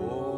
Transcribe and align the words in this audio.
Oh. 0.00 0.37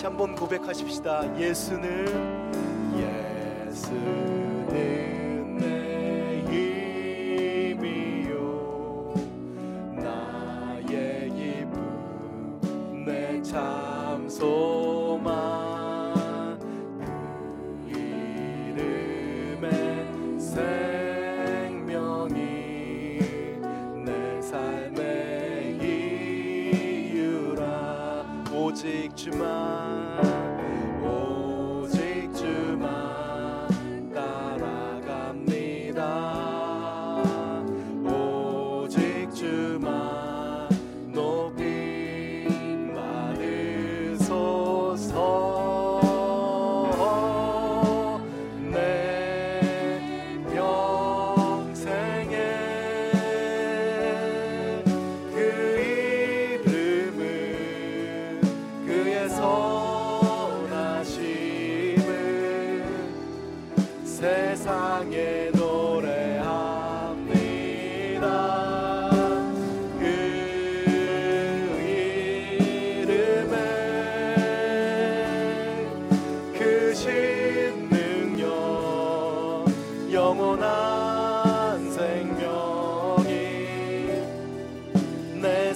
다시 0.00 0.06
한번 0.06 0.34
고백하십시다. 0.34 1.38
예수는 1.38 2.69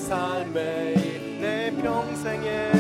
삶에 0.05 0.95
내 1.41 1.71
평생에 1.83 2.74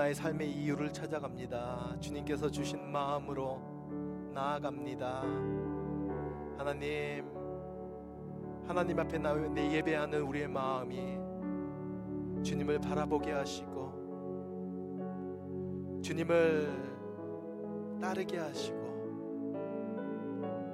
나의 0.00 0.14
삶의 0.14 0.50
이유를 0.50 0.90
찾아갑니다 0.94 1.98
주님께서 2.00 2.50
주신 2.50 2.90
마음으로 2.90 3.60
나아갑니다 4.32 5.20
하나님 6.56 7.28
하나님 8.66 8.98
앞에 8.98 9.18
나 9.18 9.34
내 9.34 9.70
예배하는 9.72 10.22
우리의 10.22 10.48
마음이 10.48 11.18
주님을 12.42 12.78
바라보게 12.78 13.30
하시고 13.32 13.90
주님을 16.02 17.98
따르게 18.00 18.38
하시고 18.38 18.80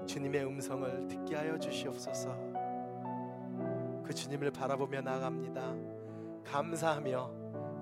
주님의 0.06 0.46
음성을 0.46 1.08
듣게 1.08 1.34
하여 1.34 1.58
주시옵소서. 1.58 2.28
그 4.04 4.14
주님을 4.14 4.52
바라보며 4.52 5.00
나아갑니다. 5.00 5.74
감사하며 6.44 7.35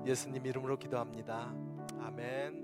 예수님 0.06 0.44
이름으로 0.46 0.78
기도합니다. 0.78 1.50
아멘. 2.02 2.62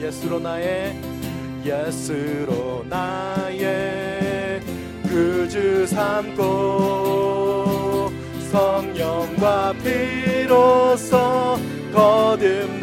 예수로 0.00 0.38
나의 0.38 0.94
예수로 1.64 2.84
나의 2.88 4.60
구주 5.02 5.86
삼고 5.86 6.50
성령과 8.50 9.72
피로써 9.84 11.58
거듭 11.92 12.79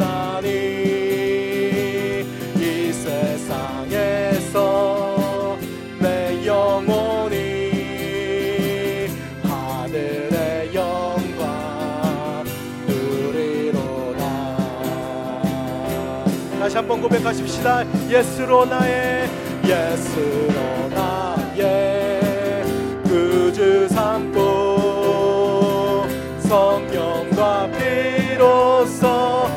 한번 16.88 17.02
고백하십시다. 17.02 17.84
예수로 18.08 18.64
나의 18.64 19.28
예수로 19.62 20.88
나의 20.88 22.64
구주 23.04 23.86
삼고 23.88 24.38
성령과 26.40 27.68
피로써 27.72 29.50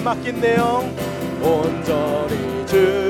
맡긴 0.00 0.40
내용 0.40 0.94
온전히 1.42 2.66
주 2.66 3.09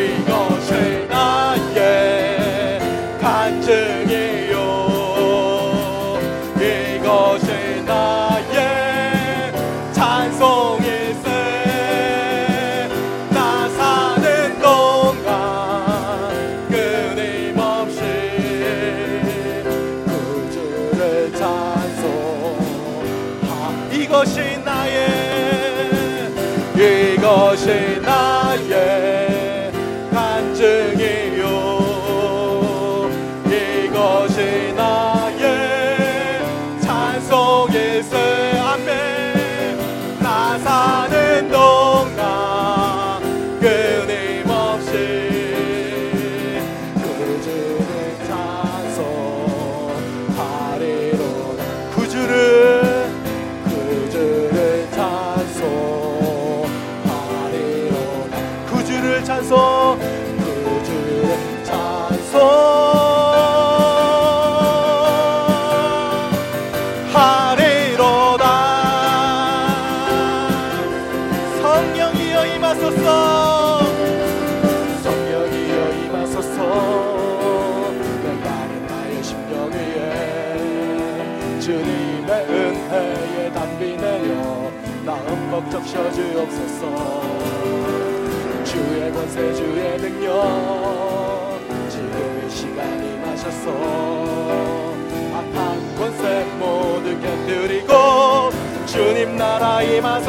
Hey. 0.00 0.29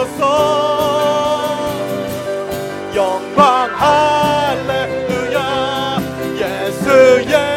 주옵소서. 0.01 0.21
영광 2.95 3.69
할렐루야. 3.75 5.37
예수의 6.35 7.50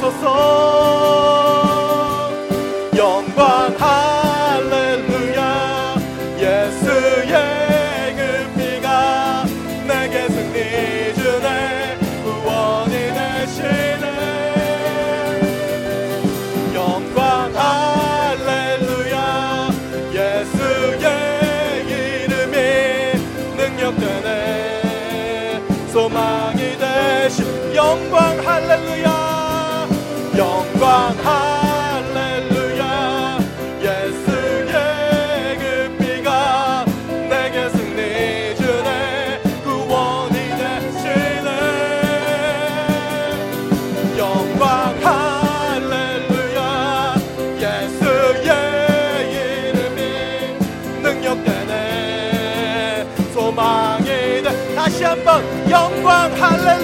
주옵소서. 0.00 0.24
영광 2.96 3.49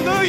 할 0.05 0.26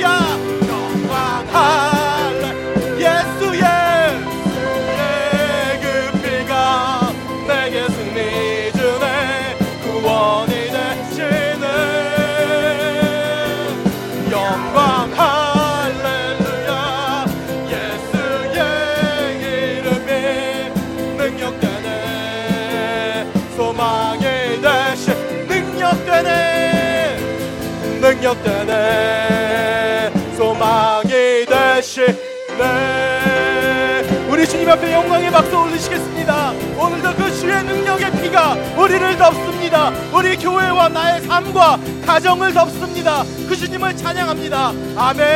덮습니다. 39.28 39.90
우리 40.16 40.38
교회와 40.38 40.88
나의 40.88 41.22
삶과 41.24 41.78
가정을 42.06 42.54
덮습니다. 42.54 43.24
그 43.50 43.56
주님을 43.58 43.98
찬양합니다. 43.98 44.72
아멘. 44.96 45.28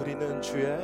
우리는 0.00 0.42
주의 0.42 0.78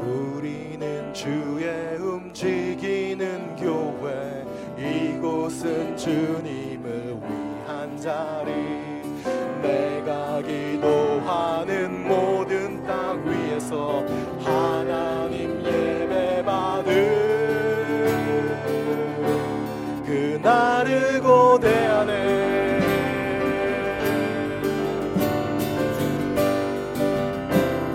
우리는 0.00 1.14
주의 1.14 1.96
움직이는 1.96 3.56
교회. 3.56 4.44
이곳은 4.76 5.96
주님을 5.96 7.16
위한 7.22 7.96
자리 7.96 8.73
내가 9.74 10.40
기도하는 10.42 12.06
모든 12.06 12.84
땅 12.86 13.20
위에서 13.26 14.04
하나님 14.44 15.60
예배 15.64 16.44
받을 16.44 16.92
그날을 20.06 21.20
고대하네. 21.20 22.12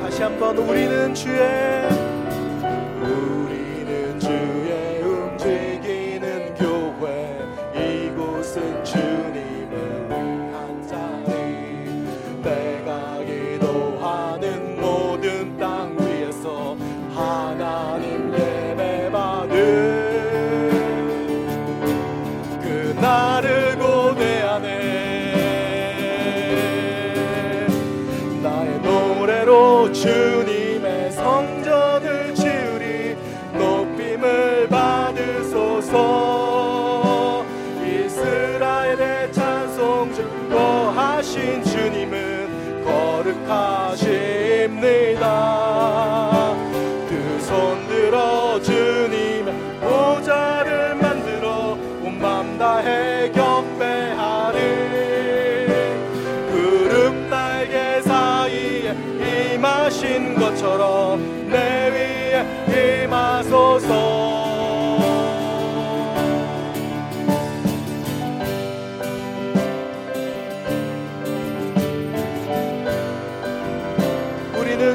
다시 0.02 0.24
한번 0.24 0.58
우리는 0.58 1.14
주의 1.14 1.79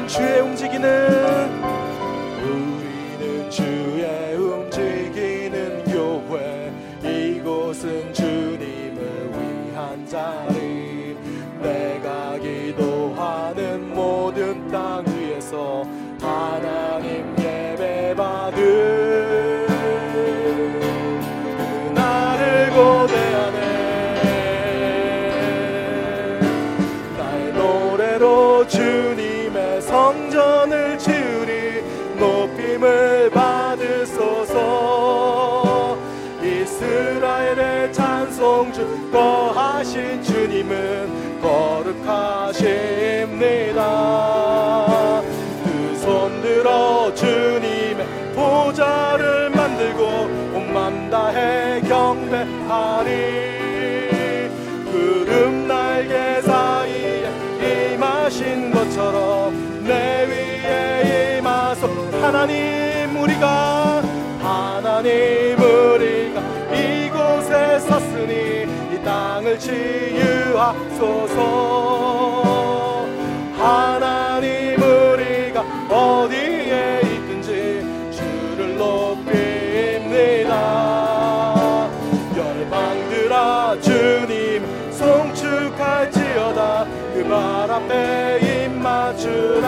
주의 0.07 0.39
움직이는 0.39 1.24
거하신 39.95 40.21
주님은 40.23 41.39
거룩하십니다. 41.41 42.41
두 45.63 45.95
손 45.95 46.41
들어 46.41 47.13
주님의 47.15 48.05
보좌를 48.35 49.49
만들고 49.51 50.03
온 50.53 50.65
맘 50.75 51.09
다해 51.09 51.79
경배하리 51.81 53.44
치유하소서. 70.73 71.35
하나님 73.57 74.81
우리가 74.81 75.61
어디에 75.89 77.01
있든지 77.03 77.85
주를 78.11 78.77
높입니다 78.77 80.53
열방들아 82.35 83.77
주님 83.81 84.65
송축할지어다. 84.91 86.85
그 87.13 87.25
발 87.27 87.71
앞에 87.71 88.39
입맞추라. 88.65 89.65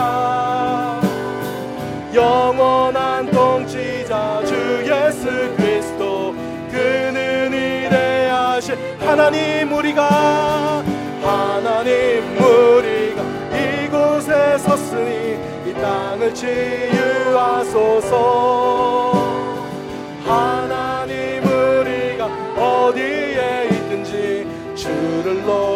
영원한 2.14 3.30
통치자 3.30 4.42
주 4.46 4.54
예수 4.82 5.26
그리스도 5.56 6.34
그는 6.70 7.52
이래하신 7.52 8.76
하나님 9.00 9.72
우리가 9.72 10.57
땅을 16.18 16.34
치유하소서. 16.34 18.08
하나님 20.24 21.44
우리가 21.44 22.26
어디에 22.56 23.68
있든지 23.70 24.46
주를 24.74 25.44
높 25.44 25.67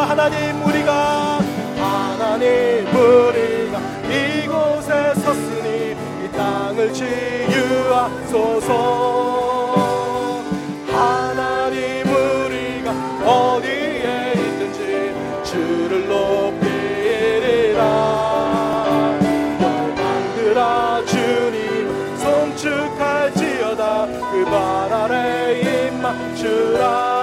할렐루야 0.00 0.08
하나님 0.08 0.62
우리가 0.64 1.40
하나님 1.76 2.86
우리가 2.88 3.78
이곳에 4.08 5.14
섰으니 5.14 5.92
이 6.24 6.30
땅을 6.32 6.92
치유하소서. 6.92 8.70
하나님 10.88 12.06
우리가 12.08 12.88
어디에 13.28 14.32
있든지 14.36 15.14
주를 15.44 16.08
높이리라. 16.08 17.80
만들어 20.00 21.04
주님 21.04 22.16
송축할지어다. 22.16 24.06
그 24.06 24.44
발 24.46 24.92
아래 24.92 25.60
입맞추라. 25.60 27.19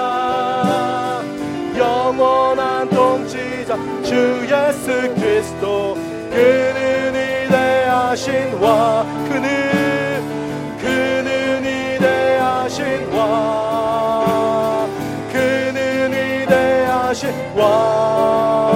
영원한 2.08 2.88
통치자 2.88 3.76
주 4.02 4.40
예수 4.44 5.14
그리스도. 5.14 5.94
그는 6.30 7.14
위대하신 7.14 8.54
와 8.62 9.04
그는 9.28 10.78
그는 10.78 11.62
위대하신 11.64 13.12
와 13.12 14.86
그는 15.30 16.10
위대하신 16.12 17.30
와 17.54 18.67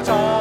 보자. 0.00 0.39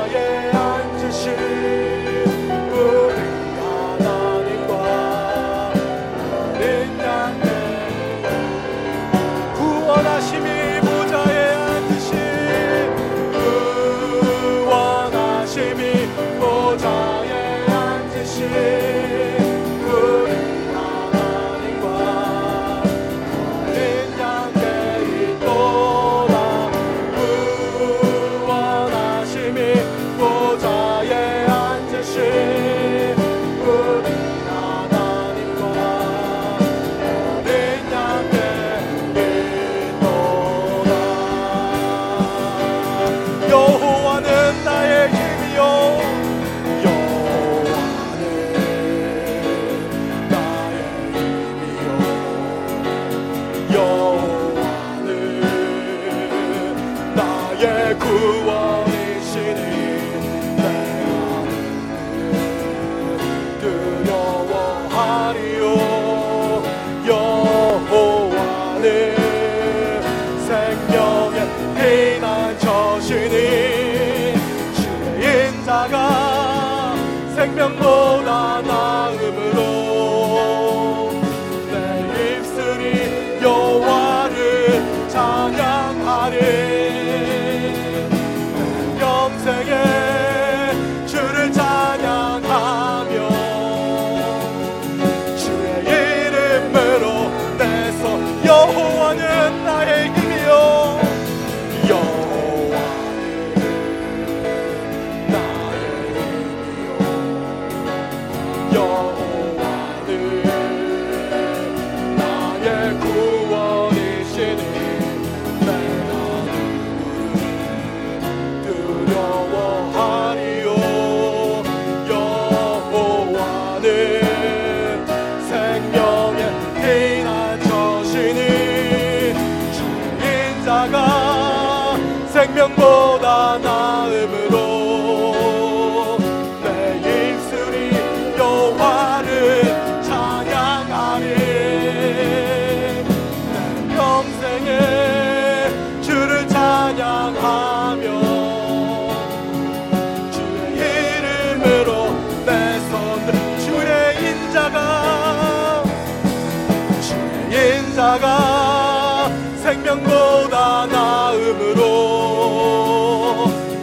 인자가 158.00 159.30
생명보다 159.62 160.86
나음으로 160.86 161.84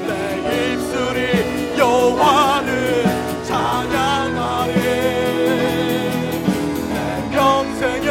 내 0.06 0.72
입술이 0.72 1.76
여호와를 1.78 3.04
찬양하리. 3.44 4.72
내 6.94 6.98
평생에 7.30 8.08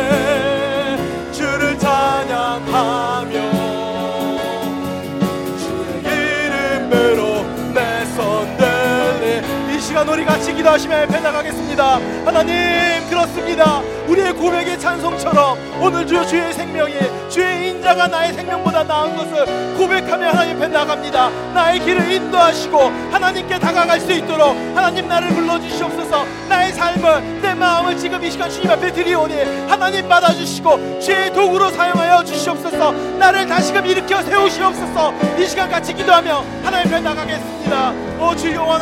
주를 1.32 1.76
찬양하며 1.80 3.34
주의 5.58 6.04
이름으로 6.06 7.44
내 7.74 8.06
손 8.16 8.56
들리. 8.58 9.42
이 9.76 9.80
시간 9.82 10.08
우리 10.08 10.24
같이 10.24 10.54
기도하시며 10.54 11.02
옆에 11.02 11.20
나가겠습니다. 11.20 12.00
하나님 12.26 12.54
그렇습니다 13.10 13.82
우리의 14.16 14.34
고백의 14.34 14.80
찬송처럼 14.80 15.82
오늘 15.82 16.08
주 16.08 16.26
주의 16.26 16.54
생명이 16.54 16.94
주의 17.30 17.70
인자가 17.70 18.08
나의 18.08 18.34
생명보다 18.34 18.84
나은 18.84 19.16
것을 19.18 19.76
고백하며 19.76 20.30
하나님 20.30 20.56
앞에 20.56 20.68
나갑니다. 20.70 21.30
나의 21.54 21.80
길을 21.82 22.10
인도하시고 22.10 22.80
하나님께 23.12 23.60
다가갈 23.60 24.00
수 24.00 24.14
있도록 24.14 24.56
하나님 24.74 25.10
나를 25.10 25.30
불러주시옵소서. 25.30 26.26
나의 26.48 26.72
삶을 26.72 27.42
내 27.42 27.54
마음을 27.54 27.98
지금 27.98 28.24
이 28.24 28.32
시간 28.32 28.50
주님 28.50 28.72
앞에 28.72 28.94
드리오니 28.94 29.68
하나님 29.68 30.08
받아주시고 30.08 31.00
주의 31.02 31.34
도구로 31.34 31.72
사용하여 31.72 32.24
주시옵소서. 32.24 32.94
나를 33.20 33.46
다시금 33.48 33.86
일으켜 33.86 34.22
세우시옵소서. 34.22 35.14
이 35.38 35.46
시간 35.46 35.70
같이 35.70 35.94
기도하며 35.94 36.44
하나님 36.64 36.88
앞에 36.88 37.02
나가겠습니다. 37.02 37.94
오 38.18 38.34
주여 38.34 38.66